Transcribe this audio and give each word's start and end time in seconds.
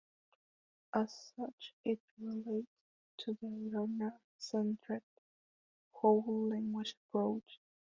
As 0.95 1.13
such 1.35 1.75
it 1.85 1.99
relates 2.17 2.71
to 3.17 3.35
the 3.39 3.45
learner-centered 3.45 5.03
whole 5.93 6.47
language 6.49 6.95
approach. 7.07 7.59